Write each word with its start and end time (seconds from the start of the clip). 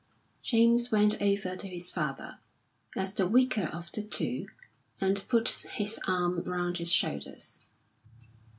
James 0.41 0.91
went 0.91 1.21
over 1.21 1.55
to 1.55 1.67
his 1.67 1.91
father, 1.91 2.39
as 2.97 3.13
the 3.13 3.27
weaker 3.27 3.65
of 3.71 3.91
the 3.91 4.01
two, 4.01 4.47
and 4.99 5.23
put 5.27 5.47
his 5.73 5.99
arm 6.07 6.41
round 6.41 6.79
his 6.79 6.91
shoulders. 6.91 7.61